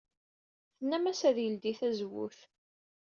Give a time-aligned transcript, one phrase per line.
[0.77, 2.39] Tennamt-as ad yeldey tazewwut.